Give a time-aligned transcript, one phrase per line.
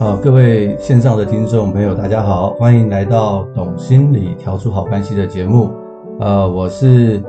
[0.00, 5.72] 好，各位线上的听众朋友，大家好，欢迎来到《懂心理调出好关系》的节目。
[6.20, 7.20] 呃，我是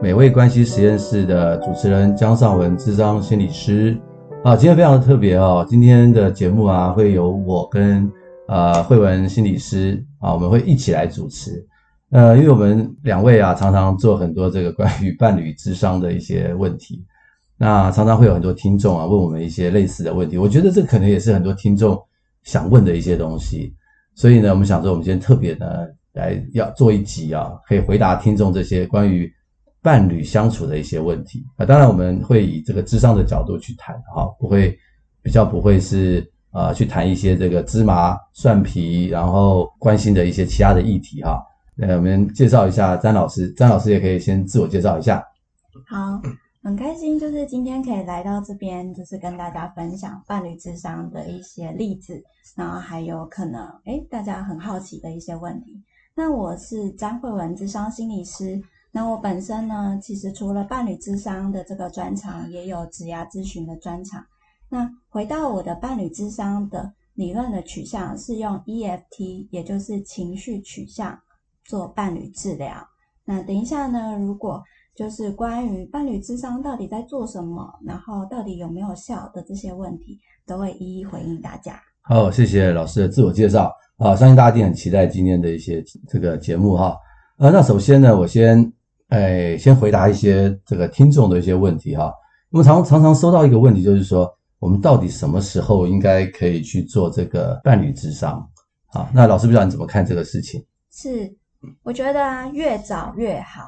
[0.00, 3.94] 美味关系实验室的主持人江尚文，智商心理师。
[4.42, 8.10] 啊，今天非常的特别哦，今天的节目啊，会由我跟
[8.48, 11.62] 呃慧文心理师啊，我们会一起来主持。
[12.10, 17.04] 呃，因为我们两位啊，常常做很多这个关于伴侣智商的一些问题，
[17.58, 20.38] 那常常会有很多听众啊问我们一些类似的问题。
[20.38, 22.02] 我觉得这可能也是很多听众。
[22.44, 23.74] 想问的一些东西，
[24.14, 25.66] 所以呢，我们想说，我们今天特别呢
[26.12, 29.32] 来要做一集啊，可以回答听众这些关于
[29.82, 31.66] 伴侣相处的一些问题啊。
[31.66, 34.78] 当然，我们会以这个智商的角度去谈哈，不会
[35.22, 41.42] 比较不会是啊去谈一些这个芝麻蒜皮，然后关心的一些其他的议题哈。
[41.74, 45.24] 那我们介绍一下詹老师，詹老师也可以先自我介绍一下。
[45.88, 46.20] 好。
[46.64, 52.24] 很开心，就是今天可以来到这边，就是跟大家分享伴侣智商的一些例子，
[52.56, 55.84] 然后还有可能诶大家很好奇的一些问题。
[56.14, 58.58] 那我是詹慧文智商心理师，
[58.92, 64.24] 那我本身呢，其实除了伴侣智商的这个专长，也有职涯咨询的专长。
[64.70, 71.20] 那回到我的伴侣智商的理论的取向，是用 EFT，也就是情绪取向
[71.62, 72.88] 做伴侣治疗。
[73.26, 74.62] 那等一下呢，如果
[74.94, 81.80] 就是关于伴侣智商到底在做什么，然后到底有没有效的这些问题，都会一一回应大家。
[82.02, 86.96] 好，谢谢老师的自我介绍啊，相信大家一定很期待今天的一些这个节目哈。
[87.38, 88.72] 呃，那首先呢，我先
[89.08, 92.12] 哎先回答一些这个听众的一些问题哈。
[92.50, 98.38] 我们常常常收到一个问题，就是说我们到底什么时候应该可以去做这个伴侣智商
[98.92, 99.10] 啊？
[99.12, 100.64] 那老师不知道你怎么看这个事情？
[100.92, 101.34] 是，
[101.82, 103.62] 我觉得啊，越早越好。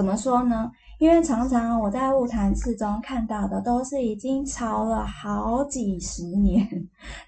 [0.00, 0.72] 怎么说呢？
[0.98, 6.66] 因为常常我在晤谈室中看到的都是已经吵了好几十年，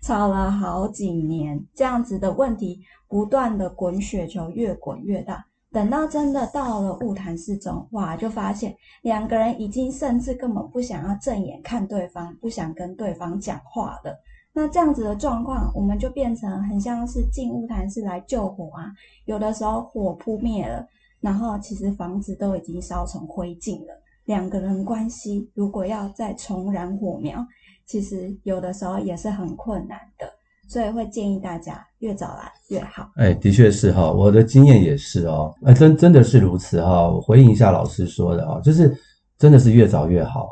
[0.00, 5.44] 吵了好几年这样子的问题，不断的滚雪球，越滚越大。
[5.70, 14.18] 等到真的到了晤谈室中，哇，就发现两个人已经甚至根本不想要正眼看对方，不想跟对方讲话了。
[14.54, 18.90] 那这样子的状况，我们就变成很像是进晤谈室来救火啊。
[19.26, 20.86] 有的时候火扑灭了。
[21.22, 23.94] 然后其实房子都已经烧成灰烬了，
[24.24, 27.38] 两个人关系如果要再重燃火苗，
[27.86, 30.26] 其实有的时候也是很困难的，
[30.68, 33.08] 所以会建议大家越早来越好。
[33.14, 37.08] 哎，的确是哈，我的经验也是哦，哎，真真的是如此哈。
[37.08, 38.92] 我回应一下老师说的啊，就是
[39.38, 40.48] 真的是越早越好。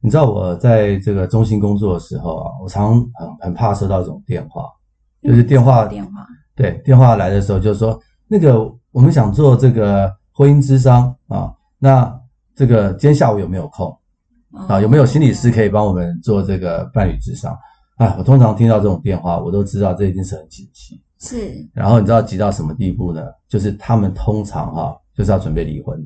[0.00, 4.64] 你知道我在这个中心工作的时候啊，我常很很怕收到这种电话，
[5.22, 6.26] 就是电话、嗯、电话
[6.56, 8.74] 对电话来的时候，就是说那个。
[8.98, 12.20] 我们想做这个婚姻之商啊，那
[12.56, 13.96] 这个今天下午有没有空
[14.66, 14.80] 啊？
[14.80, 17.56] 有没有心理师可以帮我们做这个伴侣之商？
[17.98, 21.00] 啊，我通常听到这种电话，我都知道这一定是很紧急。
[21.20, 21.64] 是。
[21.72, 23.24] 然后你知道急到什么地步呢？
[23.48, 25.96] 就是他们通常哈、啊，就是要准备离婚。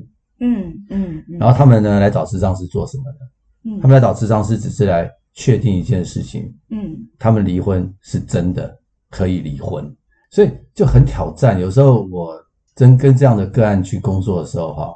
[0.41, 1.17] 嗯嗯。
[1.27, 3.71] 嗯，然后他们呢来找智商是做什么的？
[3.71, 3.81] 嗯。
[3.81, 6.43] 他们来找智商是只是来确定一件事情。
[6.69, 6.95] 嗯。
[7.17, 8.77] 他们离婚是真的
[9.09, 9.83] 可以离婚，
[10.29, 11.59] 所以就很挑战。
[11.59, 12.39] 有时候我。
[12.75, 14.93] 真跟这样的个案去工作的时候，哈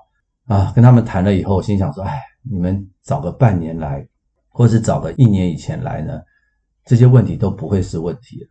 [0.48, 4.08] 啊，跟他们谈了以后，我心想说，哎，你们早个半年来，
[4.50, 6.20] 或是早个一年以前来呢，
[6.86, 8.50] 这些问题都不会是问题了。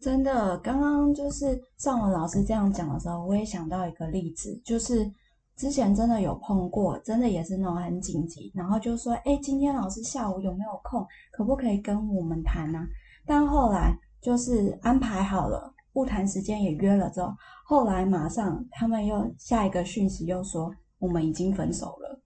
[0.00, 5.10] 真的，刚刚就是尚文老师这样讲的时候，我也想到一个例子，就是
[5.56, 12.80] 之前真的有碰过，真的也是那种很紧急，然后就说，哎，今天老师下午有没有空，可不可以跟我们谈呢？
[13.26, 15.72] 但后来就是安排好了。
[15.94, 17.32] 晤谈时间也约了之后，
[17.70, 22.18] 后来马上他们又下一个讯息又说我们已经分手了。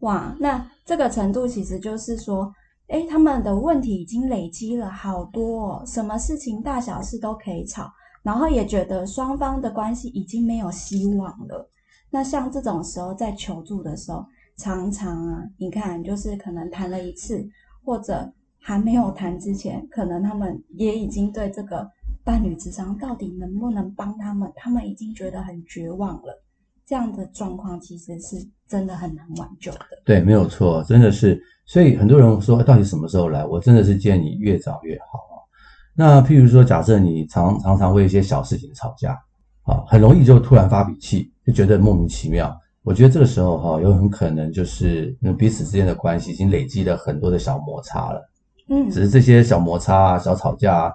[0.00, 2.52] 哇，那这个程度其实就是说，
[2.88, 7.90] 诶，他们的问题已经累积了好多哦，什么事情大小事都可以吵，
[8.22, 11.66] 然后也觉得双方的关系已经没有希望了。
[12.10, 14.22] 那像这种时候在求助的时候，
[14.58, 17.42] 常常啊，你看就是可能谈了一次，
[17.82, 21.90] 或者还没有谈之前，可能他们也已经对这个。
[22.28, 24.52] 伴侣之商到底能不能帮他们？
[24.54, 26.42] 他们已经觉得很绝望了。
[26.86, 28.36] 这样的状况其实是
[28.68, 29.80] 真的很难挽救的。
[30.04, 31.40] 对，没有错，真的是。
[31.64, 33.46] 所以很多人说，到底什么时候来？
[33.46, 35.48] 我真的是建议越早越好。
[35.94, 39.18] 那譬如说，假设你常常常为一些小事情吵架，
[39.62, 42.54] 啊，很容易就突然发脾气，就觉得莫名其妙。
[42.82, 48.22] 我觉得这个时候哈，有很可能就是彼此之间的关系已经累积了很多的小摩擦了。
[48.68, 50.92] 嗯，只是这些小摩擦啊、小吵架啊。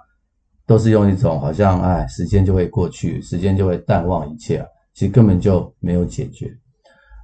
[0.66, 6.52] 都是用一种好像哎，时间就会过去，时间就会淡忘一切，其实根本就没有解决。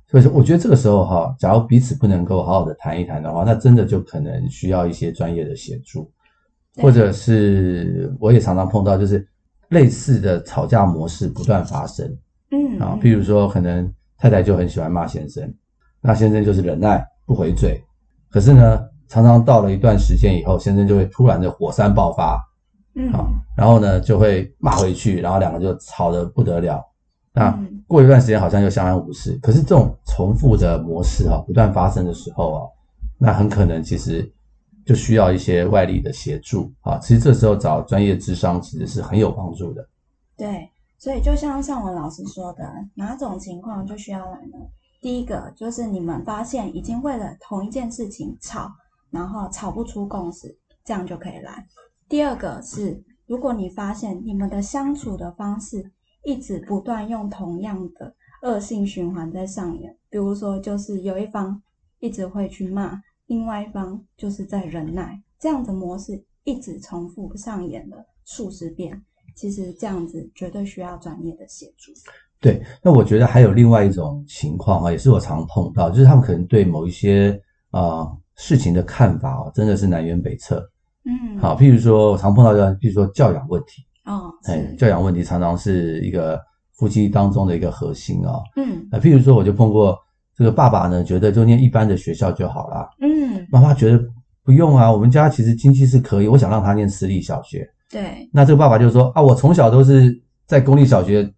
[0.07, 6.11] 所以说，我觉得这个时候哈，假如彼此不能够好好的谈一谈的话，那真的就可能需要一些专业的协助。
[6.81, 9.27] 或者是我也常常碰到，就是
[9.67, 12.17] 类似的吵架模式不断发生。
[12.51, 15.51] 嗯啊，比如说，可能太太就很喜欢骂先生，
[16.01, 17.79] 那先生就是忍耐不回嘴，
[18.29, 22.39] 可是呢，常常到了一段时间以后，先生就会突然的火山爆发，
[22.99, 26.83] 嗯，啊，然后呢就会骂回去，然后两个就吵得不得了。
[27.33, 27.57] 那
[27.87, 32.67] 过一段时间好像又相安无事，可是这种重复的模式啊，不断发生的时候啊，
[33.17, 34.29] 那很可能其实
[34.85, 36.97] 就需要一些外力的协助啊。
[36.97, 39.87] 其实这时候找专业智商其实是很有帮助的。
[40.37, 40.69] 对。
[41.01, 44.57] 所以，就像尚文老师说的，哪种情况就需要来呢？
[45.01, 48.69] 第一个就是你们发现已经为了同一件事情吵，
[49.09, 50.53] 然后吵不出共识，
[50.83, 51.65] 这样就可以来。
[52.09, 55.91] 第二个是，如果你发现你们的相处的方式
[56.23, 58.11] 一直不断用同样的
[58.41, 61.61] 恶性循环在上演，比如说就是有一方
[61.99, 68.99] 一直会去骂，另外一方就是在忍耐，这样的模式一直重复上演了数十遍。
[69.35, 71.91] 其实这样子绝对需要专业的协助。
[72.41, 77.39] 对，那我觉得还有另外一种情况啊，也是我常碰到，就是他们可能对某一些
[77.69, 80.67] 啊、事情的看法啊，真的是南辕北辙。
[81.05, 83.83] 嗯，好，譬如说我常碰到的，譬如说教养问题。
[84.05, 86.39] 哦，哎，教养问题常常是一个
[86.77, 88.39] 夫妻当中的一个核心啊。
[88.55, 89.97] 嗯，啊，譬如说我就碰过
[90.35, 92.89] 这个爸爸呢，觉得就念一般的学校就好了。
[93.01, 94.03] 嗯，妈妈觉得
[94.43, 97.67] 不用啊，我们家其实经济是可以，我想让他念私立小学。
[97.91, 100.13] 对，那这个爸爸就说啊，我从小都是
[100.45, 101.31] 在公立小学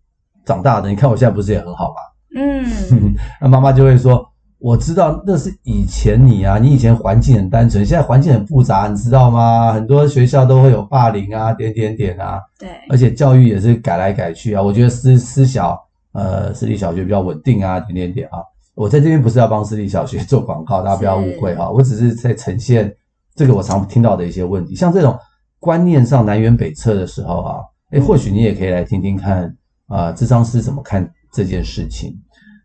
[0.45, 1.95] 长大的，你看我现在不是也很好吗？
[2.39, 2.65] 嗯，
[3.41, 4.25] 那妈妈就会说，
[4.61, 9.73] 我知道那是以前你啊，你以前环境很单纯，现在环境很复杂，你知道吗？
[9.73, 14.61] 很多学校都会有霸凌啊，点点点啊，对，而且教育也是改来改去啊。
[14.61, 15.77] 我觉得私私小
[16.13, 18.39] 呃私立小学比较稳定啊，点点点啊。
[18.75, 22.93] 我在这边不是要帮私立小学做广告，大家不要误会哈，我只是在呈现
[23.35, 25.17] 这个我常听到的一些问题，像这种。
[25.63, 27.61] 观念上南辕北辙的时候啊，
[27.91, 29.43] 诶，或许你也可以来听听看
[29.85, 32.17] 啊，呃，咨商师怎么看这件事情。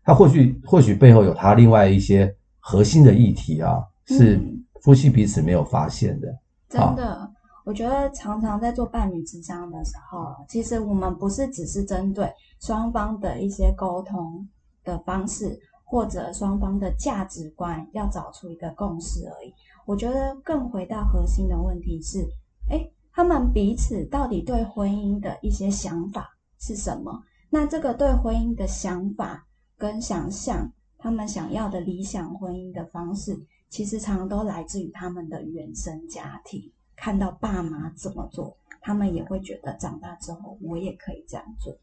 [0.07, 4.41] 他或许或许背后有他另外一些核心的议题啊，是
[4.81, 6.33] 夫妻彼此没有发现的。
[6.69, 7.29] 真的，
[7.65, 12.31] 我觉得常常在做伴侣咨商的时候，其实我们不是只是针对
[12.61, 14.47] 双方的一些沟通
[14.85, 19.53] 的方式，或者双方的价值观要找出一个共识而已。
[19.85, 22.25] 我觉得更回到核心的问题是。
[22.69, 26.29] 哎，他们彼此到底对婚姻的一些想法
[26.61, 27.11] 是什么？
[27.49, 29.45] 那这个对婚姻的想法
[29.77, 33.37] 跟想象，他们想要的理想婚姻的方式，
[33.69, 36.61] 其实常常都来自于他们的原生家庭。
[36.95, 41.77] 看到爸妈怎么做，他们也会觉得长大之后我也可以这样做。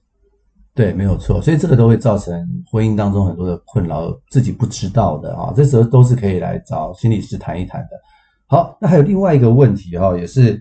[0.75, 1.41] 对，没有错。
[1.41, 2.35] 所以这个都会造成
[2.71, 5.53] 婚姻当中很多的困扰，自己不知道的啊。
[5.55, 7.91] 这时候都是可以来找心理师谈一谈的。
[8.47, 10.61] 好，那还有另外一个问题哈，也是。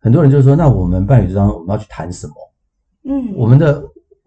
[0.00, 2.34] 很多人就说：“那我们伴侣之间我们要去谈什么？
[3.04, 3.84] 嗯，我们的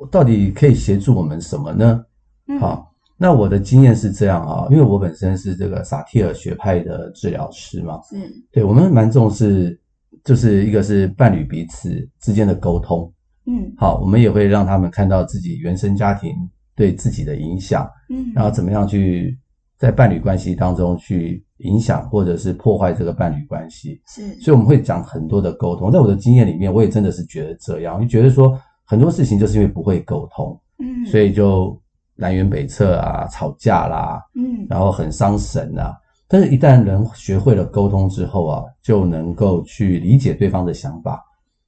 [0.10, 2.06] 到底可以协助我们什么呢？
[2.48, 8.22] 嗯，好，那我的经验是这样啊，因为我本身是这个萨提尔学派的治疗师嘛，嗯，
[8.52, 9.80] 对，我们蛮重视，
[10.24, 13.12] 就是一个是伴侣彼此之间的沟通，
[13.46, 16.34] 嗯，好，我们也会让他们看到自己原生家庭
[16.76, 19.38] 对自己的影响，嗯，然后怎么样去
[19.78, 25.90] 在伴侣关系当中去。”影响或者是破坏这个伴侣关系，是，所以我们会讲很多的沟通。
[25.90, 31.82] 在我的经验里面，我也真的是觉得这样，就觉得说很多事情就是因为不会沟通，嗯，所以就
[32.16, 35.94] 南辕北辙啊，吵架啦，嗯，然后很伤神啊。
[36.28, 41.24] 但是，一旦人学会了沟通之后啊，就能够去理解对方的想法，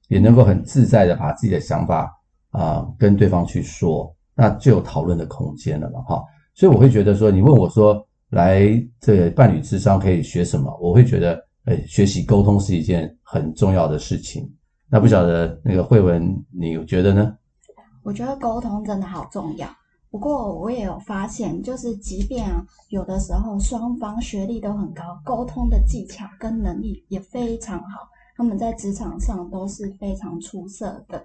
[0.08, 2.04] 也能够很自在的把自己的想法
[2.50, 6.24] 啊、呃、跟对方去说，那就有讨论的空间了嘛，哈。
[6.54, 8.04] 所以我会觉得说，你问我说。
[8.32, 8.68] 来，
[9.00, 10.70] 这个伴侣智商可以学什么？
[10.82, 14.46] 我会觉得，诶，学习沟通是一件很重要的事情。
[14.86, 17.34] 那不晓得那个慧文，你觉得呢？
[18.02, 19.66] 我觉得沟通真的好重要。
[20.10, 31.22] 不过我也有发现，就是即便啊，有的时候双方学历都很高，沟通的技巧跟能力也非常好，他们在职场上都是非常出色的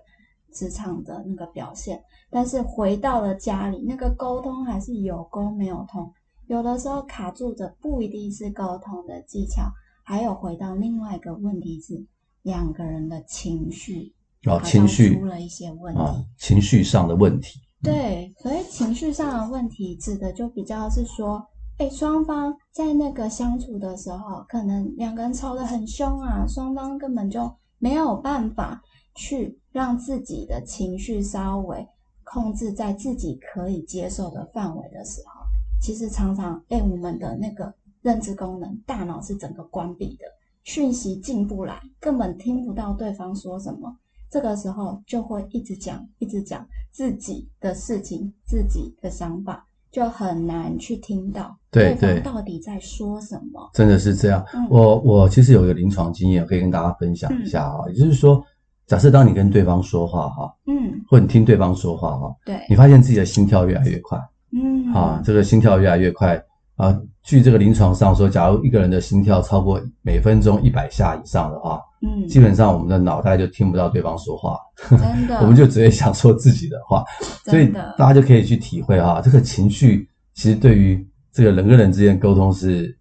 [0.51, 2.03] 职场的那个表现。
[2.29, 6.11] 但是回到了家里，那个沟通还是有沟没有通。
[6.47, 9.63] 有的时候卡住的不一定是沟通的技巧，
[10.03, 12.05] 还有回到另外一个问题是
[12.41, 14.13] 两个人的情绪
[14.45, 17.61] 哦，情绪出了一些问题，哦，情绪上的问题。
[17.83, 21.45] 对，所以情绪上的问题指的就比较是说，
[21.77, 28.81] 哎，双方在那个相处的时候，可能两个人吵得很凶啊，双方根本就没有办法
[29.15, 31.85] 去让自己的情绪稍微
[32.23, 35.41] 控制在自己可以接受的范围的时候。
[35.81, 40.23] 其实常常，哎，我们的那个认知功能，大脑是整个关闭的。
[40.63, 43.97] 讯息进不来，根本听不到对方说什么。
[44.33, 53.69] 这个时候就会一直讲，一直讲自己的事情、自己的想法，就很难去听到对方到底在说什么。
[53.75, 54.43] 真的是这样。
[54.55, 57.81] 嗯、我我其实有一个临床经验，可以跟大家分享一下啊。
[57.85, 58.43] 嗯、也就是说，
[58.87, 64.17] 假设当你跟对方说话哈，嗯，或你听对方说话哈，对，你发现自己的心跳越来越快，
[64.51, 66.43] 嗯，啊，这个心跳越来越快。
[66.75, 77.03] 啊，据这个临床上说，假如一个人的心跳超过每分钟一百下以上的话，嗯，基本上我们的脑袋就听不到对方说话，真的， 我们就只会想说自己的话，
[77.45, 77.67] 所以
[77.97, 82.95] 大家就可以去体会哈，这个情绪其实对于这个人跟人之间沟通是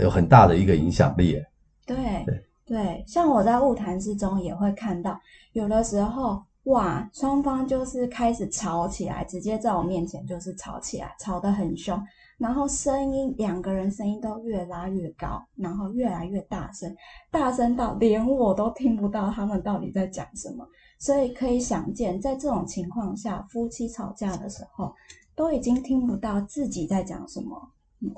[0.00, 1.42] 有很大的一个影响力。
[1.84, 2.42] 对对。
[2.68, 5.16] 对，像我在物谈之中也会看到，
[5.52, 11.96] 有的时候哇，双方就是开始吵起来，直接在我面前就是吵起来，吵得很凶。
[12.38, 16.94] 然后声音，两个人声音都越拉越高，然后越来越大声，
[17.30, 20.68] 大声到连我都听不到他们到底在讲什么。
[20.98, 24.94] 所以可以想见，在这种情况下，夫妻吵架的时候，
[25.34, 27.70] 都已经听不到自己在讲什么，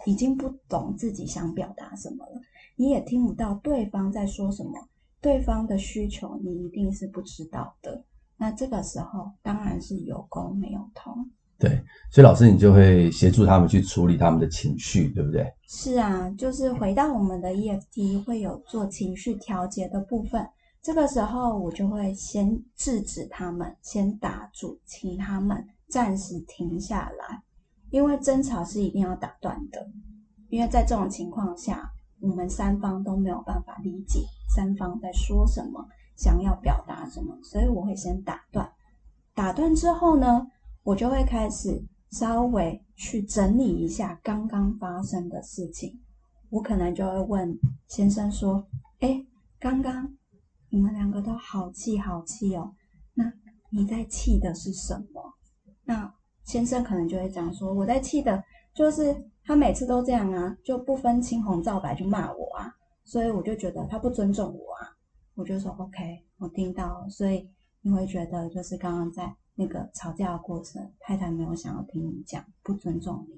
[0.04, 2.40] 已经不懂自己想表达什么了。
[2.76, 4.72] 你也听不到对方在说什么，
[5.20, 8.04] 对方的需求你一定是不知道的。
[8.36, 11.28] 那这个时候当然是有攻没有通。
[11.58, 11.70] 对，
[12.12, 15.44] 所以老师你就会协助他们去处理他们的情绪，对不对？
[15.68, 20.46] 是啊，就是回到我们的 EFT 会有做情绪调节的部分，
[20.80, 27.42] 这个时候我就会先制止他们，先打住，请他们暂时停下来，
[27.90, 29.84] 因为争吵是一定要打断的，
[30.50, 34.20] 因为在这种情况下，我们三方都没有办法理解
[34.54, 35.84] 三方在说什么，
[36.16, 38.70] 想要表达什么，所以我会先打断，
[39.34, 40.46] 打断之后呢，
[40.88, 46.00] 我就会开始稍微去整理一下刚刚发生的事情，
[46.48, 48.66] 我可能就会问先生说
[49.00, 49.26] ：“诶，
[49.60, 50.16] 刚刚
[50.70, 52.74] 你们两个都好气好气哦，
[53.12, 53.30] 那
[53.68, 55.34] 你在气的是什么？”
[55.84, 56.10] 那
[56.44, 58.42] 先生可能就会讲说：“我在气的
[58.72, 59.14] 就是
[59.44, 62.72] 他每次都这样啊，就不分青红皂白就骂我啊，
[63.04, 64.88] 所以我就觉得他不尊重我啊。”
[65.36, 67.46] 我就说：“OK，我听到了，所以
[67.82, 69.30] 你会觉得就是刚刚在。”
[69.60, 73.34] 那个吵架的过程，太太没有想要听你讲，不尊重你。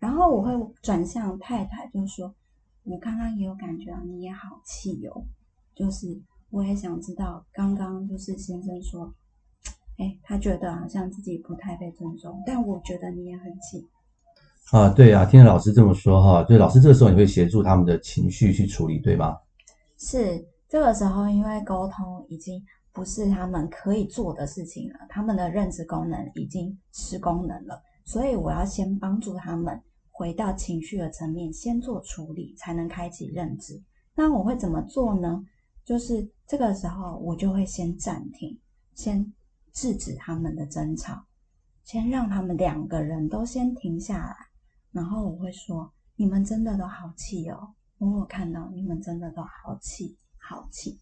[0.00, 0.50] 然后我会
[0.82, 2.34] 转向太太，就说
[2.82, 5.22] ：“我刚刚也有感觉到你也好气哦，
[5.72, 9.14] 就是我也想知道，刚刚就是先生说，
[9.98, 13.86] 哎，他觉得好像自己不太被尊重，但我觉得你也很气。”
[14.76, 19.38] 啊，对啊，听着老师这么说哈，对，老师这个时候你会协助他们的情绪去处理，对吗？
[19.96, 22.60] 是，这个时候因为沟通已经。
[22.92, 33.82] 不是他们可以做的事情了，他们的认知功能已经失功能了，所以我要先帮助他们回到情绪的层面，先做处理，才能开启认知。
[34.14, 35.42] 那我会怎么做呢？
[35.84, 38.60] 就是这个时候，我就会先暂停，
[38.94, 39.32] 先
[39.72, 41.24] 制止他们的争吵，
[41.82, 44.36] 先让他们两个人都先停下来，
[44.92, 51.00] 然后我会说：“你们真的都好气哦，我看到你们真的都好气，好气。”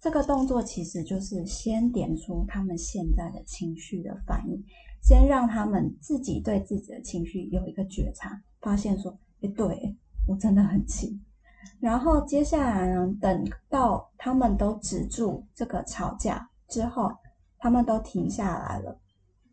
[0.00, 4.62] 这个动作其实就是先点出他们现在的情绪的反应，
[5.02, 9.96] 先让他们自己对自己的情绪有一个觉察，发现说：“诶，对，
[10.28, 11.20] 我真的很气。”
[11.80, 17.10] 然后接下来呢，等到他们都止住这个吵架之后，
[17.58, 18.96] 他们都停下来了，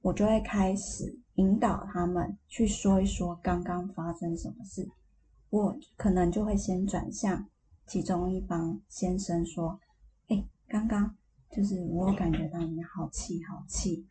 [0.02, 4.88] 我就会开始引导他们去说一说刚刚发生什么事。
[5.50, 7.48] 我可能就会先转向
[7.88, 9.80] 其中一方先生说。
[10.27, 11.15] 哎刚刚
[11.51, 14.05] 就是我感觉到你好气好气，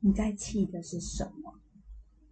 [0.00, 1.54] 你在气的是什么？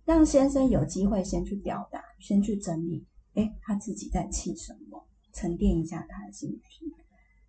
[0.04, 5.06] 让先生有机会先去表达，先去整理，诶，他自己在气什么？
[5.32, 6.90] 沉淀一下他的心情，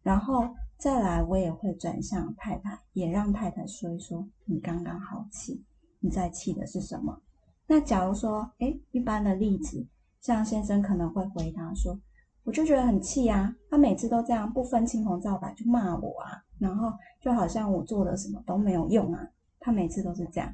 [0.03, 5.63] 然后再来，我也会转向太太，也让太太说一说你刚刚好气，
[5.99, 7.21] 你在气的是什么？
[7.65, 9.87] 那假如说，诶，一般的例子，
[10.21, 11.99] 像先生可能会回答说。
[12.43, 13.53] 我就觉得很气啊！
[13.69, 16.91] 他每次都这样不分青红皂白就骂我啊，然后
[17.21, 19.27] 就好像我做的什么都没有用啊。
[19.59, 20.51] 他每次都是这样，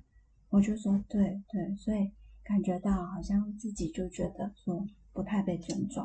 [0.50, 2.12] 我就说对对，所以
[2.44, 6.04] 感觉到好像自己就觉得说不太被尊重。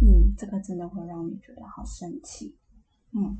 [0.00, 2.56] 嗯，这个真的会让你觉得好生气。
[3.12, 3.36] 嗯，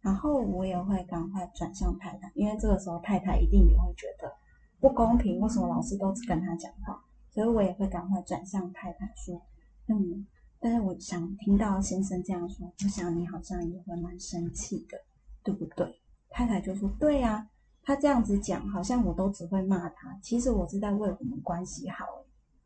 [0.00, 4.32] 然后我也会赶快转向太太，因为这个时候太太一定也会觉得
[4.78, 7.02] 不公平，为什么老师都只跟他讲话？
[7.30, 9.42] 所以我也会赶快转向太太说，
[9.88, 10.24] 嗯。
[10.64, 14.96] 但是我想听到先生这样说，我想你好像也会蛮生气的，
[15.42, 16.00] 对不对？
[16.30, 17.50] 太太就说：“对呀，
[17.82, 20.16] 他这样子讲，好像我都只会骂他。
[20.22, 22.06] 其实我是在为我们关系好，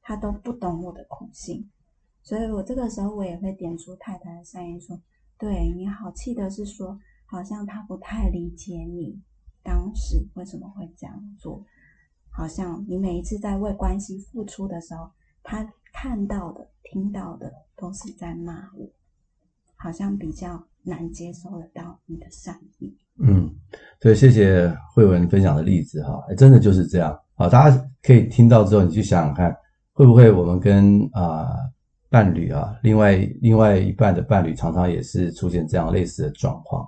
[0.02, 1.66] 他都不懂我的苦心。
[2.22, 5.00] 所以我这个时候我也会点出太太的善意，说：
[5.38, 9.18] 对，你好气的是说，好像他不太理解你
[9.62, 11.64] 当时为什么会这样做，
[12.28, 15.10] 好像你每一次在为关系付出的时候，
[15.42, 18.86] 他看到的、听到的都是在骂我，
[19.76, 22.94] 好像比较难接受得到你的善意。
[23.18, 23.50] 嗯，
[23.98, 29.56] 对，谢谢慧文分享的例子哈，真的就是这样啊，大家可以听到之后，你去想想看，
[29.94, 31.48] 会不会我们跟啊。
[32.08, 36.86] 伴侣啊，另外另外一半的伴侣常常也是出现这样类似的状况，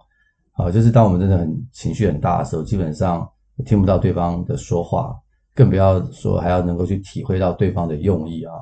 [0.52, 3.28] 啊，就是当我们真的很情绪很大的时候，基本上
[3.66, 5.12] 听不到对方的说话，
[5.56, 8.54] 更不要说还要能够去体会到对方的用意啊，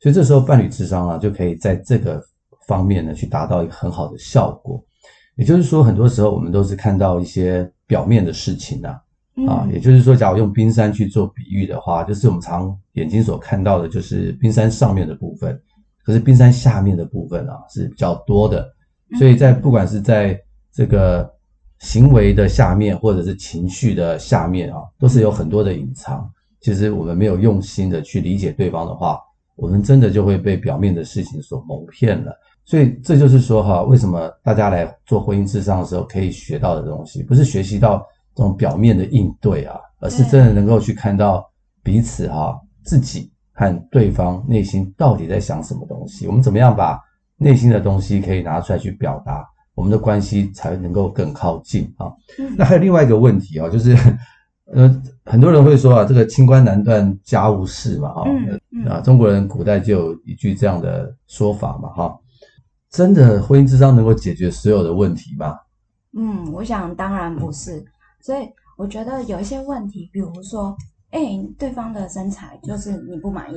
[0.00, 2.22] 所以这时候伴侣智商啊，就可以在这个
[2.66, 4.82] 方面呢去达到一个很好的效果。
[5.36, 9.00] 也就是说，很多时候我们都是看到一些表面的事情啊，
[9.46, 15.60] 啊，也就是说，假如用冰山去做比喻的话，就是我们常眼睛所看到的，就是冰山上面的部分。
[16.04, 18.66] 可是冰山下面的部分啊是比较多的，
[19.18, 20.36] 所以在不管是在
[20.72, 21.30] 这个
[21.80, 26.28] 行为的下面，或者是情绪的下面啊，都是有很多的隐藏。
[26.60, 29.20] 其实我们没有用心的去理解对方的话，
[29.58, 32.32] 我们真的就会被表面的事情所蒙骗了。
[32.64, 37.98] 所以这就是说哈，为什么大家来做婚姻智商的时候可以学到的东西，不是学习到
[38.34, 41.46] 这种表面的应对啊，而是真的能够去看到
[41.82, 43.30] 彼此哈自己。
[43.60, 46.96] 和对方内心到底在想什么东西，我们怎么样把
[47.36, 52.06] 内心的东西可以拿出来去表达，我们的关系才能够更靠近啊。
[52.56, 53.96] 那还有另外一个问题啊，就是
[54.72, 58.24] 呃，很多人会说啊，这个清官难断家务事嘛，啊，
[58.88, 62.18] 啊，中国人古代就有一句这样的说法嘛，哈，
[62.90, 65.58] 真的婚姻之商能够解决所有的问题吗？
[66.12, 67.84] 嗯，我想当然不是，
[68.20, 70.76] 所以我觉得有一些问题，比如说。
[71.10, 73.56] 哎，对方的身材就是你不满意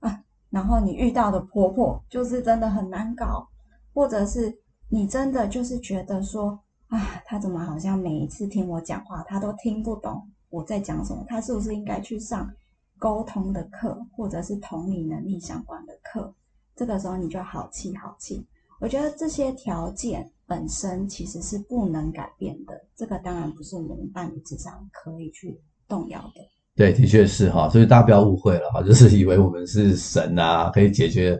[0.00, 3.48] 啊，然后你遇到的婆婆就是真的很难搞，
[3.94, 4.54] 或者是
[4.90, 11.24] 你真的就是觉得说啊，他怎么好像每一次听我讲话，他都听不懂我在讲什么？
[11.28, 12.50] 他是不是应该去上
[12.98, 16.34] 沟通的课，或者是同理能力相关的课？
[16.76, 18.46] 这个时候你就好气好气。
[18.80, 26.40] 我觉得这些条件本身其实是不能改变的，这个当然不是我们伴侣咨商可以去动摇的。
[26.74, 31.38] 对，的确是哈，所以大家不要误会了哈，就是以为我们是神啊，可以解决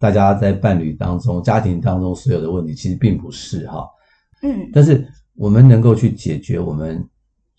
[0.00, 3.88] 大家在伴侣当中、家庭当中所有的问题，其实并不是哈。
[4.42, 7.08] 嗯，但是我们能够去解决我们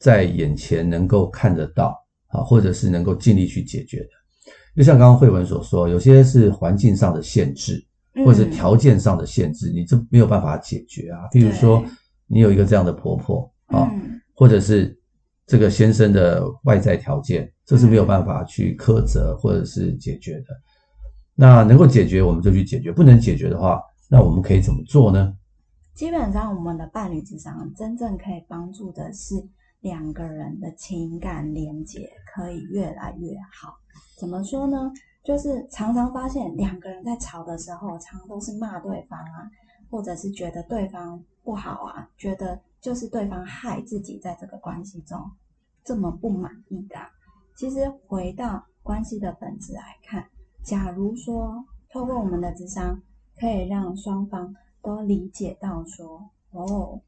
[0.02, 1.96] 在眼前能够看得到
[2.28, 4.10] 啊，或者是能够尽力去解决的。
[4.76, 7.82] 就像刚刚慧文所说，有些是环境上的限制，
[8.26, 11.20] 或者是条件上的限制，你这没有办法解决啊。
[11.32, 11.82] 比如说，
[12.28, 13.90] 你有一个这样的婆婆啊，
[14.34, 14.98] 或者是。
[15.48, 20.46] 这个先生的外在条件，这是没有办法去苛责或者是解决的。
[21.36, 25.36] 那能够解决，我们就去解决；不能解决的话，那我们可以怎么做呢？
[25.94, 29.36] 基本上，我们的伴侣咨商真正可以帮助的是
[29.82, 33.78] 两个人的情感连接可以越来越好。
[34.18, 34.92] 怎么说呢？
[35.24, 39.52] 就是常常发现两个人在吵的时候，常常都是骂对方啊，
[39.90, 45.20] 或者是觉得对方不好啊，觉得就是对方害自己在这个关系中。
[45.84, 46.96] 这么不满意的，
[47.56, 50.28] 其实回到关系的本质来看，
[50.64, 53.00] 假如说透过我们的智商，
[53.40, 57.00] 可以让双方都理解到说，哦，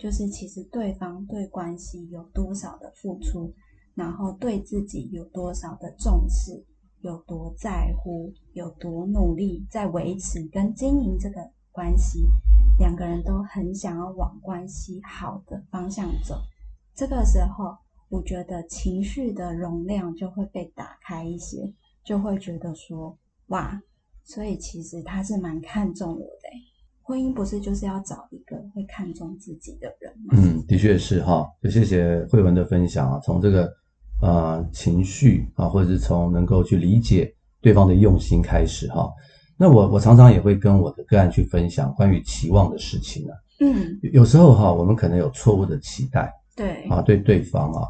[0.00, 3.54] 就是其实对方对关系有多少的付出，
[3.94, 6.64] 然后对自己有多少的重视，
[7.02, 12.26] 有多在乎，有多努力在维持跟经营这个关系，
[12.78, 16.40] 两个人都很想要往关系好的方向走，
[16.94, 17.76] 这个时候。
[18.10, 23.16] 我觉得情绪的容量就会被打开一些，就会觉得说，
[23.50, 23.80] 哇，
[24.24, 26.69] 所以其实他是蛮看重我的。
[27.02, 30.34] 婚姻不是就是要找一个会看重自己的人吗？
[30.36, 31.46] 嗯，的确是哈。
[31.62, 33.72] 就谢谢慧文的分享啊，从这个
[34.22, 39.10] 呃情绪啊，或者是从能够去理解对方的用心开始哈。
[39.56, 43.36] 那我我常常也会跟我的个案去分享关于期望的事情啊。
[43.60, 47.86] 嗯，有时候哈，我们可能有错误的期待，对啊，对对方啊。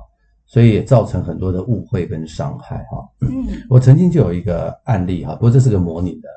[0.46, 3.09] 所以也造成很多的误会跟伤害哈。
[3.20, 6.29] 嗯， 我曾经就有一个案例哈，不过这是个模拟的，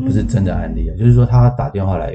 [0.00, 0.96] 不是真的案例啊。
[0.96, 2.14] 就是说他打电话来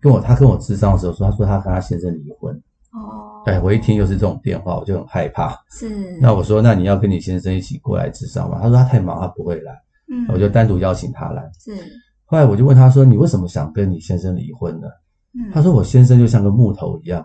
[0.00, 2.54] 跟我，他跟我咨商的时候说，他说他跟他先生离婚。
[2.92, 5.54] 哦，对，我一听又是这种电话，我就很害怕。
[5.70, 6.18] 是。
[6.20, 8.58] 那我说，那你要跟你先生一起过来咨商吗？
[8.62, 9.72] 他说他太忙，他不会来。
[10.10, 11.42] 嗯，我就单独邀请他来。
[11.60, 11.76] 是。
[12.24, 14.88] 后来我就问他说，你为什么想跟你先生离婚呢？
[15.34, 17.24] 嗯，他说我先生就像个木头一样。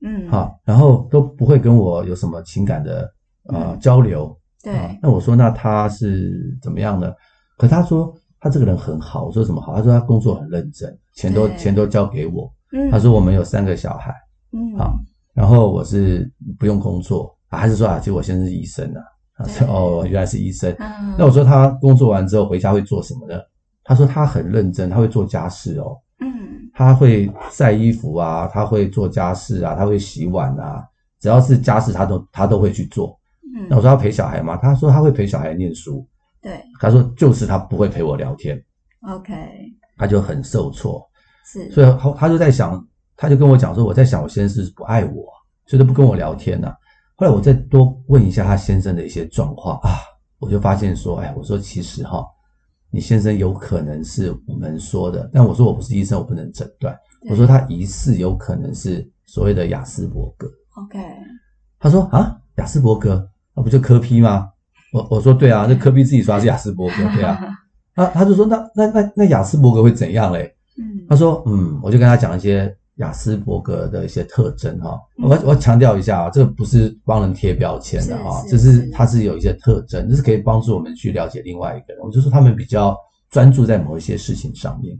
[0.00, 3.12] 嗯，好，然后都不会跟我有什么情感的
[3.48, 4.34] 呃交流。
[4.64, 7.12] 对，那我说那他是怎么样呢？
[7.58, 8.12] 可他说
[8.42, 9.24] 他这个人很好。
[9.24, 9.76] 我说什么好？
[9.76, 12.52] 他说他工作很认真，钱都钱都交给我。
[12.72, 14.12] 嗯，他说我们有三个小孩，
[14.52, 14.98] 嗯，好，
[15.32, 16.28] 然后我是
[16.58, 19.00] 不用工作，啊、还是说啊，其实我先生是医生啊。
[19.34, 20.74] 他说哦，原来是医生。
[20.80, 23.38] 嗯，那我说他工作完之后回家会做什么呢？
[23.84, 25.96] 他说他很认真，他会做家事哦。
[26.20, 26.28] 嗯，
[26.74, 30.84] 他会晒衣服啊，他会做家事啊，他会洗碗啊，
[31.20, 33.16] 只要是家事他都他都会去做。
[33.56, 34.56] 嗯，那我说他陪小孩吗？
[34.56, 36.04] 他说他会陪小孩念书。
[36.42, 38.60] 对，他说就是他不会陪我聊天。
[39.08, 39.32] OK，
[39.96, 41.02] 他就很受挫。
[41.46, 42.84] 是，所以他他就在想，
[43.16, 45.24] 他就跟我讲说，我在想我先生是不爱我，
[45.66, 46.76] 所以都不跟我聊天呐、啊。
[47.16, 49.98] 后来我再多问一下他先生的一些状况啊，
[50.38, 52.24] 我就发现说，哎，我说其实哈，
[52.90, 56.96] 你先生有可能是我们说的，但我说我不是医生，我不能诊断。
[57.30, 60.48] 我说他疑似有可能是所谓的雅斯伯格。
[60.74, 60.98] OK，
[61.78, 64.51] 他说啊，雅斯伯格，那不就科批吗？
[64.92, 67.38] 我我说对啊，那科比自己说他是亚斯伯格， 对啊。
[67.94, 70.54] 他他就说那那那那亚斯伯格会怎样嘞？
[70.78, 74.98] 嗯，他说嗯，我就跟他讲一些亚斯伯格的一些特征哈。
[75.18, 82.02] 嗯、我我要强调一下啊，这个不是帮人贴标签的哈，这是他是有一些特征，这是可以帮助我们去了解另外一个人。
[82.02, 82.96] 我就说他们比较
[83.30, 84.98] 专注在某一些事情上面，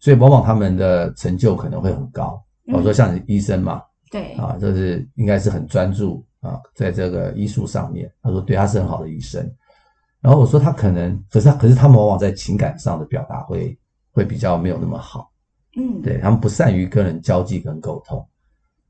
[0.00, 2.42] 所以往往他们的成就可能会很高。
[2.72, 8.10] 我说像你医生嘛，对啊，就是应该是很专注啊，在这个医术上面。
[8.22, 9.48] 他说对，他是很好的医生。
[10.20, 13.78] 然后我说他可能，可是他可是他们往往在情感上的表达会
[14.12, 15.30] 会比较没有那么好，
[15.76, 18.26] 嗯，对，他们不善于跟人交际跟沟通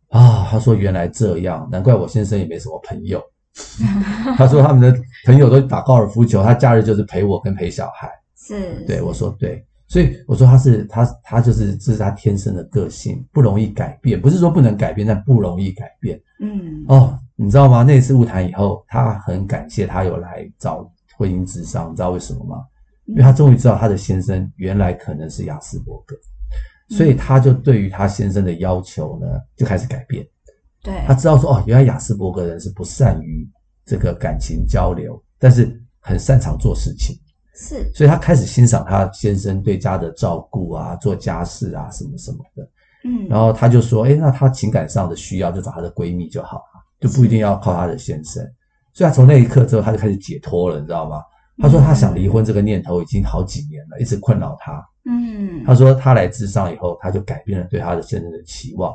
[0.08, 0.48] 啊。
[0.50, 3.22] 他说原来这样，难怪我先生也没什么朋友。
[4.36, 8.10] 他说他们的朋友都打高尔夫球，他假日就是陪我跟陪小孩。
[8.36, 16.20] 是，对，我说对，所以我说他是他他就是这是他天生的个性，不容易改变，不是说不能改变，但不容易改变。
[16.40, 17.82] 嗯，哦，你知道吗？
[17.82, 20.90] 那次误谈以后，他很感谢他有来找。
[21.16, 22.64] 婚姻智商，你知道为什么吗？
[23.04, 26.16] 因为他终于知道他的先生原来可能是雅斯伯格，
[26.96, 30.26] 所以他就对于他先生的要求呢就开始改变。
[30.82, 33.46] 对，他知道说哦，原来雅斯伯格人是不善于
[33.84, 37.14] 这个感情交流，但是很擅长做事情。
[37.54, 42.66] 是，所以他开始欣赏他先生对家的照顾啊，做家事啊，什么什么的。
[43.04, 46.69] 嗯，然后他就说，哎，那他情感上的需要就找他的闺蜜就好了，
[47.00, 48.42] 就不一定要靠他的先生。
[48.92, 51.22] 所以他从那一刻之后，他就开始解脱了，你知道吗？
[51.62, 54.82] 他说他想离婚这个念头已经好几年了，一直困扰他。
[55.04, 58.94] 嗯，他说他来智商以后，他就改变了对他的先生的期望。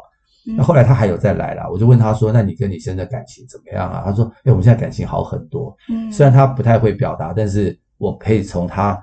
[0.57, 8.95] 那后来他还有再来啦，我就问他说：“那你跟你先生的感情怎么样啊？”他说：“哎，我们现在感情好很多。”嗯，虽然他不太会表达，但是我可以从他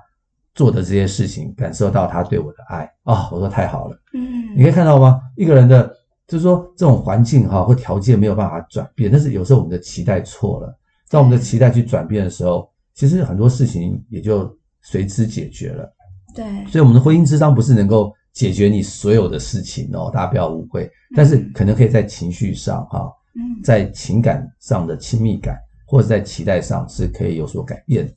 [0.53, 3.29] 做的这些事情感受到他对我的爱啊。
[3.29, 3.97] 我说太好了。
[4.13, 5.19] 嗯，你可以看到吗？
[5.35, 5.93] 一个人的，
[6.27, 10.77] 就是说这种环境哈或条件没有办法转变，但是有时候我们的期待错了。
[11.09, 15.93] 当我们的期待去转变的时候，其实很多事情也就随之解决了。
[16.33, 20.89] 对，所以我们的婚姻之商不是能够解决你所有的事情哦，大家不要误会。
[21.15, 25.55] 但是可能可以在情绪上哈，嗯，在情感上的亲密感，
[25.85, 28.11] 或者在期待上是可以有所改变。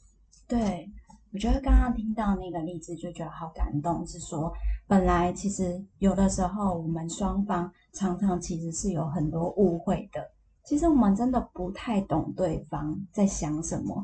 [0.49, 0.86] 对，
[1.37, 4.51] 我觉得刚刚听到那个例子就觉得好感动，是说
[4.87, 10.31] 本来其实有的时候我们双方常常其实是有很多误会的。
[10.65, 14.03] 其实我们真的不太懂对方在想什么，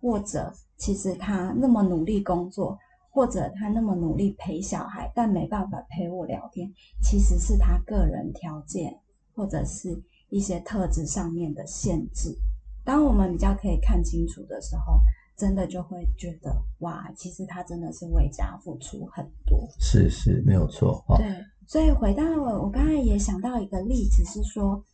[0.00, 2.78] 或者其实他那么努力工作，
[3.10, 8.98] 或者他那么努力陪小孩，但没办法陪我聊天，其实是他个人条件
[9.34, 12.34] 或者是一些特质上面的限制。
[12.82, 14.98] 当我们比较可以看清楚的时候，
[15.40, 19.58] 真的就会觉得哇，其实他真的是为家付出很多。
[19.80, 21.02] 是是，没有错。
[21.08, 21.26] 哦、对，
[21.66, 24.84] 所以回到我，我刚才也想到一个例子是说。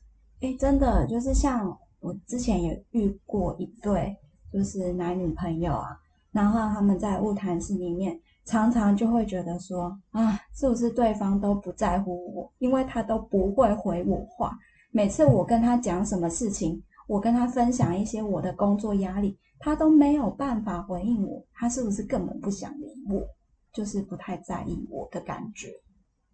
[0.42, 4.14] 哎，真的就是像我之前也遇过一对，
[4.52, 5.98] 就是男女朋友啊，
[6.30, 12.52] 然后他们在物谈室里面，常常就会觉得说，啊，是不是对方都不在乎我？
[12.59, 14.54] 因为他都不会回我话，
[14.90, 23.22] 每次我跟他讲什么事情，我跟他分享一些我的工作压力，他都没有办法回应我，他是不是根本不想理我？
[23.72, 25.68] 就是不太在意我的感觉。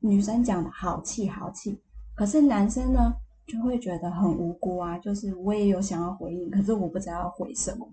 [0.01, 1.81] 女生讲的好气好气，
[2.15, 3.15] 可是男生呢？
[3.45, 7.87] 就会觉得很无辜啊，就是我也有想要回应，可是我不知道要回什么。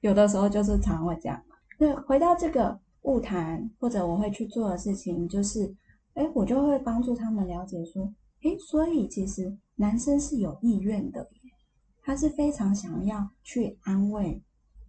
[0.00, 1.40] 有的时候就是常会这样。
[1.78, 5.72] 那回到这个晤谈，或者我会去做的事情，就是，
[6.14, 11.26] 哎，我就会帮助他们了解说，哎，所以其实男生是有意愿的，
[12.02, 14.42] 他是非常想要去安慰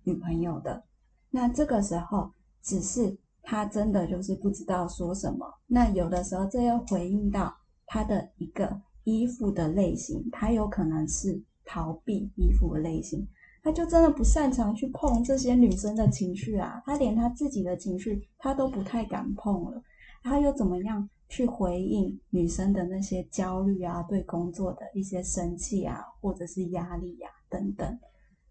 [0.08, 0.84] 女朋友的。
[1.30, 2.32] 那这个时候，
[2.64, 5.46] 只是他真的就是不知道说什么。
[5.68, 7.54] 那有的时候，这又回应到
[7.86, 8.82] 他的一个。
[9.10, 13.26] 依附的类型，他有可能是逃避依附的类型，
[13.64, 19.82] 他就真的不擅长去碰这些女生的情绪啊，他连他自己的情绪他都不太敢碰了，
[20.24, 27.98] 他又怎么样去回应女生的那些焦虑啊，对工作的一些生气啊，或者是压力呀、啊、等等。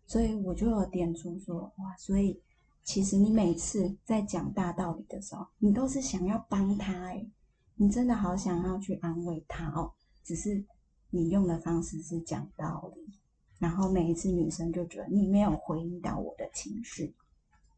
[0.07, 2.41] 所以我就有点出说，哇，所以
[2.85, 7.29] 其实你每次在讲大道理的时候，你都是想要帮他诶，
[7.75, 9.91] 你真的好想要去安慰他哦，
[10.23, 10.65] 只是
[11.11, 13.13] 你用的方式是讲道理，
[13.59, 17.15] 然后每一次女生就觉得你没有回应到我的情绪。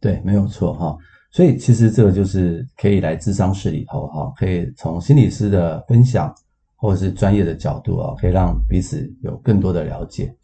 [0.01, 0.97] 对，没有错哈。
[1.31, 6.35] 所以其实这个就是可以来智商室里头哈，可以从心理师的分享
[6.77, 10.35] 或者是专业的角度啊，可以让彼此有更多的了解。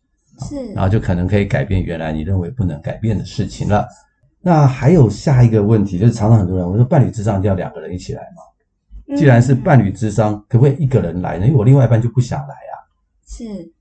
[0.40, 3.86] 是，然后就可能可以改变原来你认为不能改变的事情了。
[4.40, 9.16] 那还有下一个问题，就是常常很多人我说伴侣智商一定要两个人一起来嘛？
[9.16, 11.46] 既然是伴侣智商，可不可以一个人来呢？
[11.46, 12.74] 因为我另外一半就不想来啊。
[13.26, 13.72] 是。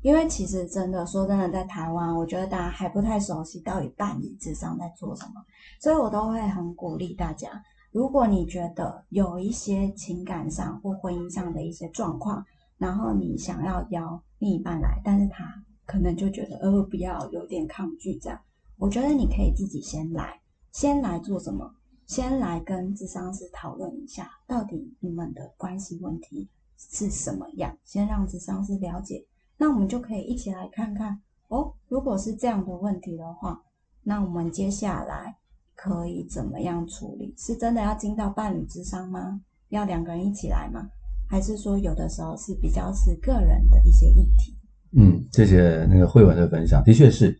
[0.00, 5.44] 因为其实真的说真的，在台湾，我觉得大家还不太熟悉到底伴侣智商在做什么，
[5.78, 7.48] 所以我都会很鼓励大家，
[7.92, 12.42] 如果你觉得有一些情感上或婚姻上的一些状况，
[12.78, 15.44] 然后你想要邀另一半来，但是他
[15.88, 18.38] 可能就觉得呃不要，有点抗拒这样，
[18.76, 20.38] 我觉得你可以自己先来，
[20.70, 21.74] 先来做什么？
[22.06, 26.46] 先来跟智商师讨论一下，到底你们的关系问题
[26.76, 29.26] 是什么样，先让智商师了解。
[29.56, 31.72] 那我们就可以一起来看看哦。
[31.88, 33.62] 如果是这样的问题的话，
[34.02, 35.38] 那我们接下来
[35.74, 37.34] 可以怎么样处理？
[37.38, 39.40] 是真的要进到伴侣智商吗？
[39.70, 40.86] 要两个人一起来吗？
[41.30, 44.57] 还是说有的时候是比较是个人的一些议题？
[44.96, 47.36] 嗯，谢谢那个慧文的分享，的确是，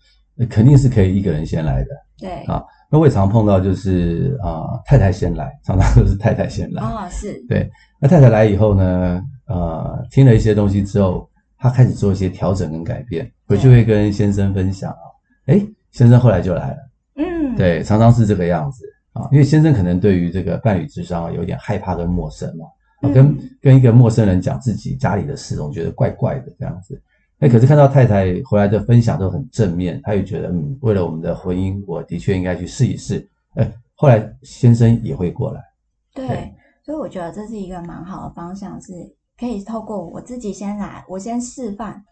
[0.49, 1.91] 肯定是可以一个人先来的。
[2.19, 6.83] 对啊，那我也常碰到就是啊、呃，太太先来，常常都是太太先来。
[6.83, 7.35] 啊、哦，是。
[7.49, 11.29] 对，那太太来以后呢，呃，听了一些东西之后。
[11.61, 15.03] 她开始做一些调整跟改变，回去会跟先生分享啊。
[15.47, 16.77] 哎，先生后来就来了。
[17.17, 19.29] 嗯，对，常常是这个样子啊。
[19.33, 22.67] 因为先生可能对于这个伴侣智商有点害怕跟陌生嘛，
[23.03, 26.95] 啊，跟跟一个陌生人讲自己家里的事，总觉得怪怪的这样子。
[27.38, 33.29] 哎，可是看到太太回来的分享都很正面，他也觉得嗯，为了我们的婚姻，我的确应该去试一试。
[33.55, 35.62] 哎，后来先生也会过来。
[36.14, 38.92] 对，对，所以我觉得这是一个蛮好的方向是。
[39.38, 42.03] 可以透过我自己先来，我先示范，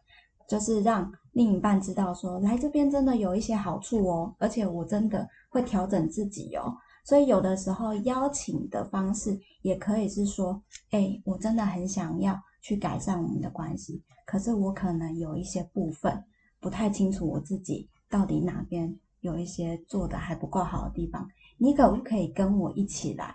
[0.48, 6.72] 就是让另一半知道说，来这边真的有一些好处哦，而且我真的会调整自己哦。
[7.04, 10.62] 所以有的时候邀请的方式也可以是说，
[10.92, 14.00] 诶，我真的很想要去改善我们的关系，
[14.36, 16.22] 可是我可能有一些部分
[16.60, 23.34] 不太清楚我自己到底哪边有一些做的还不够好的地方，你可不可以跟我一起来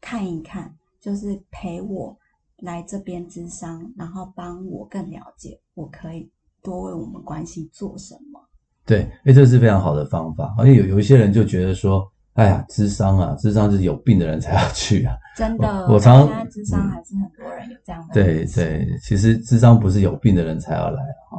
[0.00, 2.18] 看一看，就是陪我。
[2.62, 6.28] 来这边咨商，然后帮我更了解，我可以
[6.62, 8.40] 多为我们关系做什么？
[8.84, 10.52] 对，哎，这是非常好的方法。
[10.58, 15.14] 而且有有一些人就觉得说，哎呀，智商啊，智商是有病的人才要去啊。
[15.36, 18.14] 真的，我，我常常智商还是很多人有这样的。
[18.14, 21.38] 对对，其实智商不是有病的人才要来哈。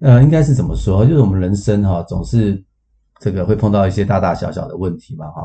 [0.00, 1.04] 呃，应该是怎么说？
[1.04, 2.62] 就是我们人生哈，总是
[3.18, 5.42] 这个会碰到一些大大小小的问题嘛哈。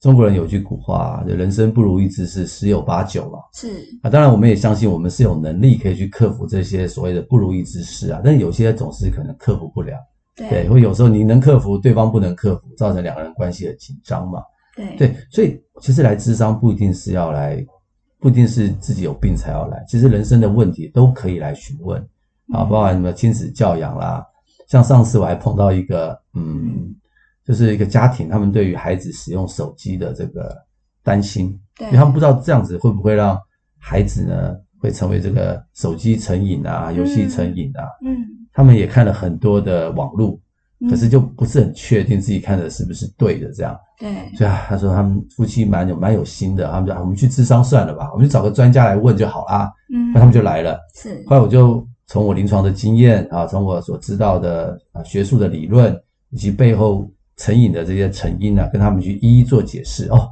[0.00, 3.38] 中国人有句古话，人生不如意之事十有八九嘛。
[3.52, 3.68] 是
[4.02, 9.96] 啊，当然我们也相信我们是有能力可以去克服这些所谓的不如意之事啊，但有些总是可能克服不了。
[10.38, 14.40] 对，对，或有时候你能克服，对方不能克服，造成两个人关系的紧张嘛。
[14.74, 17.62] 对对，所以其实来智商不一定是要来，
[18.20, 22.00] 不一定是自己有病才要来，其实人生的问题都可以来询问
[22.52, 24.24] 啊，包含什么亲子教养啦，
[24.68, 26.94] 像上次我还碰到一个嗯。
[27.44, 30.54] 就是一个家庭，他们对于孩子使用手机的这个
[31.02, 33.40] 担心，对，因为他们不知道这样子会不会让
[33.78, 37.88] 孩子呢会成为这个手机成瘾啊、游戏成瘾啊。
[38.04, 38.14] 嗯，
[38.58, 40.40] 他们也看了很多的网路，
[40.90, 43.78] 可是就不是很确定自己看的是不是对的这样。
[44.00, 49.72] 对，所以啊，他说他们夫妻蛮有蛮有心的，他们就我们去智商算了吧，我们就找个专家来问就好啦。
[49.94, 50.76] 嗯，那他们就来了。
[50.96, 55.96] 是，后来我就从我临床的经验啊，从我所知道的啊学术的理论
[56.30, 57.08] 以及背后。
[57.40, 60.28] 成瘾的这些成因啊，跟他们去一一做解释哦，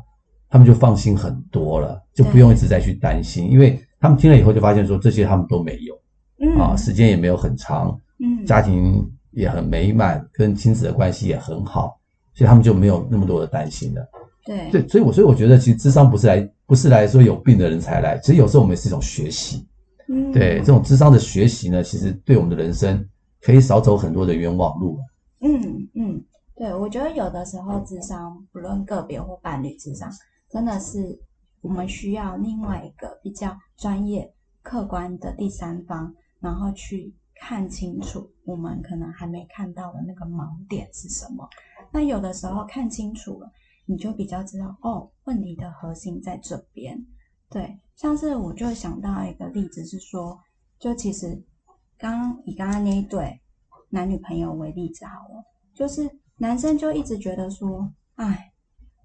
[0.51, 5.95] 他们就放心很多了，就不用一直在去担心，因为他们听了以后就发现说这些他们都没有，
[6.41, 11.99] 嗯啊，时间也没有很长，嗯，家庭也很美满，跟亲子的关系也很好，
[12.35, 14.09] 所以他们就没有那么多的担心了。
[14.45, 19.67] 对对，所以我所以我觉得其实智商不是来不是来说有病的人才来，其实有时候我们是一种学习，
[20.09, 23.05] 嗯，对，这种智商的学习呢，其实对我们的人生
[23.41, 24.99] 可以少走很多的冤枉路。
[25.41, 26.25] 嗯嗯。
[26.59, 30.11] 对，我觉得有的时候智商，不论个别或伴侣智商，
[30.51, 31.21] 真的是
[31.61, 41.49] 我们需要另外一个比较专业、客观的第三方，然后去看清楚我们可能还没看到的那个盲点是什么。
[41.93, 43.53] 那有的时候看清楚了，
[43.85, 47.07] 你就比较知道哦，问题的核心在这边。
[47.49, 50.39] 对，像是我就想到一个例子是说，
[50.79, 51.41] 就其实
[51.97, 53.41] 刚以刚刚那一对
[53.91, 58.53] 男女朋友为例子好了，就是男生就一直觉得说，哎，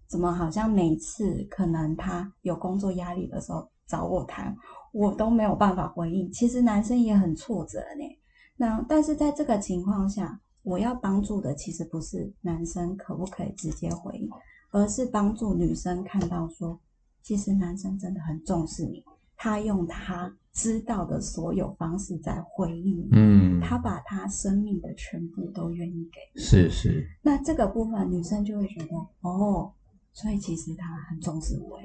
[0.07, 4.57] 怎么好像每次可能他有工作压力的时候找我谈，
[4.91, 6.31] 我都没有办法回应。
[6.31, 8.20] 其实男生也很挫折呢。
[8.61, 14.29] 那但是在这个情况下，我要帮助的其实不是男生可不可以直接回应，
[14.69, 16.79] 而是帮助女生看到说，
[17.23, 19.03] 其实男生真的很重视你，
[19.35, 27.09] 他用他知道的所有方式在回应你，嗯，他把他生命的全部都愿意给你，是是。
[27.23, 29.73] 那这个部分女生就会觉得，哦，
[30.13, 31.81] 所以其实他很重视我，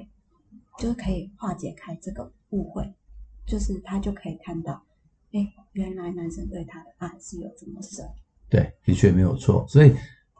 [0.77, 2.93] 就是可以化解开这个误会，
[3.47, 4.79] 就是他就可以看到，
[5.37, 8.03] 哎，原来男生对他的爱是有这么深。
[8.49, 9.93] 对，的确没有错，所以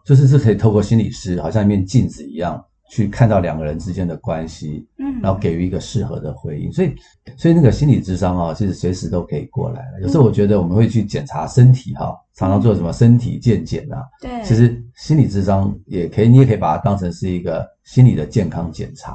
[0.03, 6.71] 就是是可以透过心理师，好像一面镜子一样，去看到两个人之间的关系，嗯，然后给予一个适合的回应。
[6.71, 6.95] 所以，
[7.37, 10.01] 所以那个心理智商啊，其实随时都可以过来了。
[10.01, 19.11] 有时候我觉得我们会去检查身体哈，常常做什么身体健检啊，对，其实心理智商也可以，你也可以把它当成是一个心理的健康检查，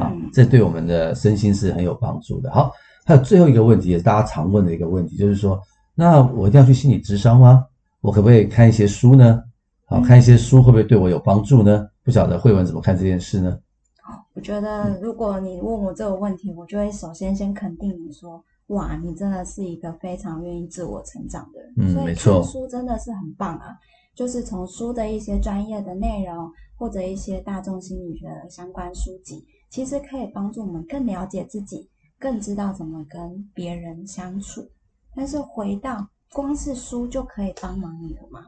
[0.00, 2.52] 啊，这对我们的身心是很有帮助的。
[2.52, 2.72] 好，
[3.04, 5.60] 还有最后一个问题，也是大家常问的一个问题，就是说，
[5.94, 7.66] 那我一定要去心理咨商吗？
[8.00, 9.42] 我可不可以看一些书呢？
[9.86, 11.88] 好，看一些书会不会对我有帮助呢？
[12.04, 13.58] 不晓得慧文怎么看这件事呢？
[14.02, 21.72] 好，我觉得如果你问我这个问题，我就会首先先肯定你说，哇，你真的是一个非常愿意自我成长的人。
[21.76, 23.76] 嗯，没错，书真的是很棒啊。
[24.14, 31.88] 就是从书的一些专业的内容，或者一些大众心理学的相关书籍，其实可以帮助我们更了解自己，
[32.22, 34.64] 更知道怎么跟别人相处。
[35.12, 38.46] 但是回到光是书就可以帮忙你了吗？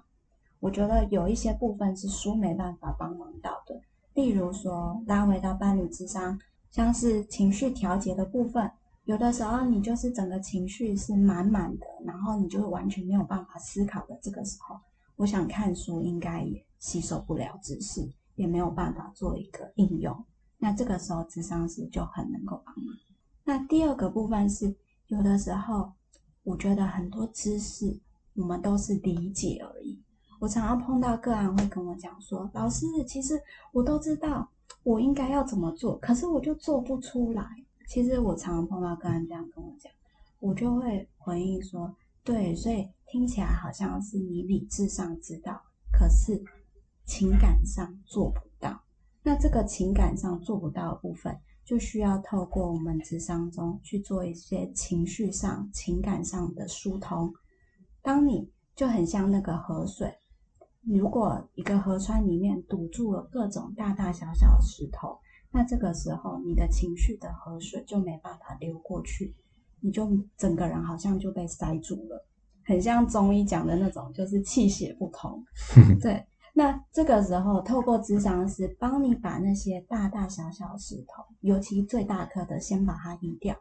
[0.61, 3.75] 我觉得有一些部分是书没办法帮忙到的，
[4.15, 6.39] 例如说拉回到伴侣咨商，
[6.71, 8.71] 像是情绪调节的部分，
[9.07, 14.77] 有的时候你就是整个情绪是满满的，然后你就完全没有办法思考的这个时候，
[15.17, 20.25] 我想看书应该也吸收不了知识，也没有办法做一个应用，
[20.59, 22.95] 那这个时候智商师就很能够帮忙。
[23.45, 24.75] 那第二个部分是
[25.07, 25.93] 有的时候。
[26.47, 27.99] 我觉得很多知识
[28.35, 29.99] 我们都是理解而已。
[30.39, 34.47] 我常常碰到个案会跟我讲说：“老师，其实我都知道
[34.83, 39.91] 我应该要怎么做，可是我就做不出来。”其实我常常碰到个案这样跟我讲，
[40.39, 45.59] 我就会回应说：“对，所以听起来好像是你理智上知道，
[45.91, 46.45] 可是
[47.07, 48.83] 情感上做不到。
[49.23, 57.33] 那这个情感上做不到的部分。”就需要透过我们智商中去做一些情绪上、情感上的疏通。
[58.03, 60.15] 当你就很像那个河水，
[60.83, 65.19] 如果一个河川里面堵住了各种大大小小的石头，
[65.51, 69.35] 那这个时候你的情绪的河水就没办法流过去，
[69.81, 72.27] 你就整个人好像就被塞住了，
[72.65, 75.43] 很像中医讲的那种，就是气血不通。
[76.03, 76.25] 对。
[76.57, 83.57] 那这个时候，透过咨商师帮你把那些大大小小石头，尤其最大颗的，先把它移掉，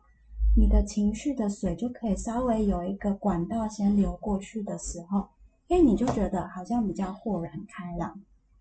[0.56, 5.28] 你的情绪的水就可以稍微有一个管道先流过去的时候，
[5.70, 8.16] 哎，你就觉得好像比较豁然开朗，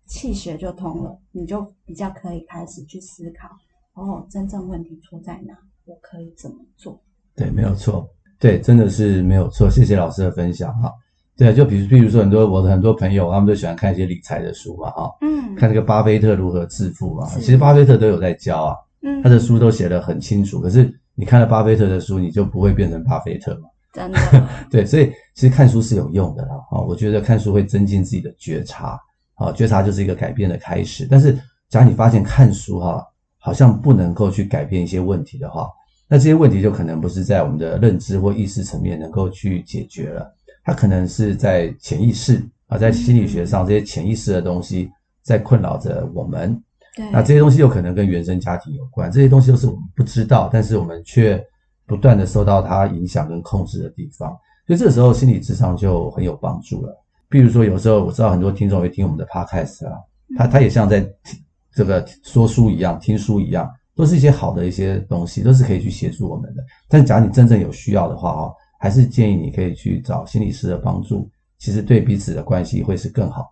[0.07, 3.47] 气血就通了，你就比较可以开始去思考，
[3.93, 5.55] 哦，真正问题出在哪？
[5.85, 6.99] 我可以怎么做？
[7.35, 9.69] 对，没有错，对，真的是没有错。
[9.69, 10.91] 谢谢老师的分享哈。
[11.35, 20.61] 对啊，就比如，比如说很多我的很多朋友，他们都喜欢看一些理财的书嘛，哈，嗯，看这个巴菲特如何致富嘛，其实巴菲特都有在教啊，嗯，他的书都写得很清楚。
[20.61, 24.19] 可是你看了巴菲特的书，你就不会变成巴菲特嘛，真的，
[24.69, 28.99] 对，所以其实看书是有用的啦，啊，我觉得看书会增进自己的觉察，
[29.35, 31.07] 啊，觉察就是一个改变的开始。
[31.09, 31.37] 但是，
[31.69, 33.03] 假如你发现看书哈，
[33.39, 35.67] 好像不能够去改变一些问题的话，
[36.07, 40.31] 那这些问题就可能不是在我们的认知或意识层面能够去解决了。
[40.63, 44.89] 它可能是在潜意识啊，在心理学上，这些潜意识的东西
[45.21, 46.57] 在困扰着我们。
[46.95, 51.43] 对，那这些东西有可能跟原生家庭有关，这些东西都是我们不知道，但是我们却
[51.85, 54.29] 不断的受到它影响跟控制的地方。
[54.65, 57.03] 所以这个时候心理智商就很有帮助了。
[57.29, 59.97] 比如说，有时候我知道很多听众会听我们的 podcast 啊，
[60.37, 61.39] 他他也像在听
[61.73, 66.63] 这个说书一样，听书一样，都是一些好的一些东西，都是可以去协助我们的。
[66.87, 68.55] 但假如你真正有需要的话，哦。
[68.83, 73.49] 还是建议你可以去找心理师的帮助，其实对彼此的关系会是更好。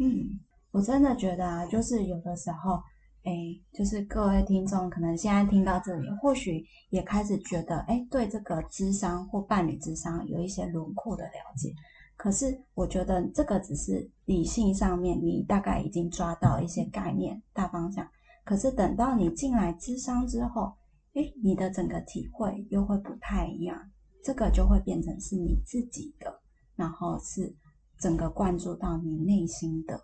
[0.00, 0.28] 嗯，
[0.72, 2.82] 我真的觉得啊，就是有的时候，
[3.22, 3.32] 哎，
[3.72, 11.72] 就是各位听众可能现在听到这里，或许也开始觉得，哎，对这个智商或伴侣智商有一些轮廓的了解。
[12.16, 18.04] 可是我觉得这个只是理性上面，你大概已经抓到一些概念、大方向。
[18.44, 20.72] 可是等到你进来智商之后，
[21.12, 23.78] 诶，你的整个体会又会不太一样，
[24.24, 26.32] 这个就会变成是你自己的，
[26.76, 27.54] 然后是
[28.00, 30.00] 整个灌注到你内心的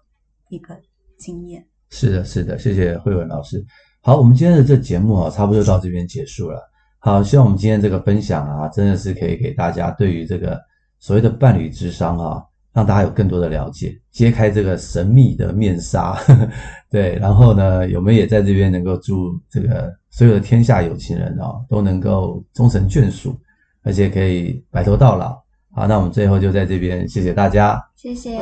[0.51, 0.79] 一个
[1.18, 1.66] 经验。
[1.89, 3.64] 是的，是的，谢谢慧文老师。
[4.03, 6.61] 好，我们今天的这节目啊，差不多就到这边结束了。
[6.99, 10.61] 好，希望我们今天这个分享啊，真的是可以给大家对于这个
[10.99, 12.45] 所谓的伴侣咨商啊，
[12.75, 16.12] 让大家有更多的了解，揭开这个神秘的面纱。
[16.12, 16.51] 呵 呵
[16.91, 23.35] 对，然后呢，我们也在这边能够祝这个所有的天下有情人啊，都能够终成眷属，
[23.85, 25.39] 而且可以白头到老。
[25.72, 28.41] 好，那我们最后就在这边谢谢大家，谢谢。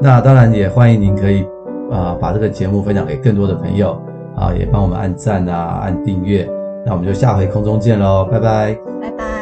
[0.00, 1.42] 那当然也欢迎您可以
[1.90, 4.00] 啊、呃、把这个节目分享给更多的朋友
[4.36, 6.48] 啊，也帮我们按赞啊，按订阅。
[6.84, 9.37] 那我们就下回空中见喽，拜拜，拜拜。